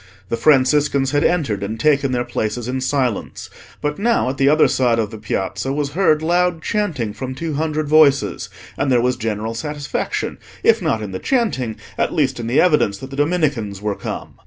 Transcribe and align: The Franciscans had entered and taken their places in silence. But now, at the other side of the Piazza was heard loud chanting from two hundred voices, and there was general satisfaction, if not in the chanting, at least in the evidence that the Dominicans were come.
The 0.29 0.35
Franciscans 0.35 1.11
had 1.11 1.23
entered 1.23 1.61
and 1.61 1.79
taken 1.79 2.11
their 2.11 2.23
places 2.25 2.67
in 2.67 2.81
silence. 2.81 3.51
But 3.81 3.99
now, 3.99 4.29
at 4.29 4.37
the 4.37 4.49
other 4.49 4.67
side 4.67 4.97
of 4.97 5.11
the 5.11 5.19
Piazza 5.19 5.71
was 5.71 5.91
heard 5.91 6.23
loud 6.23 6.63
chanting 6.63 7.13
from 7.13 7.35
two 7.35 7.53
hundred 7.53 7.87
voices, 7.87 8.49
and 8.77 8.91
there 8.91 8.99
was 8.99 9.15
general 9.15 9.53
satisfaction, 9.53 10.39
if 10.63 10.81
not 10.81 11.03
in 11.03 11.11
the 11.11 11.19
chanting, 11.19 11.75
at 11.99 12.15
least 12.15 12.39
in 12.39 12.47
the 12.47 12.59
evidence 12.59 12.97
that 12.97 13.11
the 13.11 13.15
Dominicans 13.15 13.79
were 13.79 13.93
come. 13.93 14.33